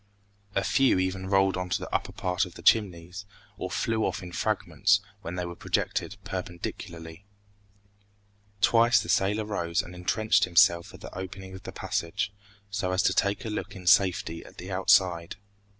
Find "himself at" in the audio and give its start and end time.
10.45-11.01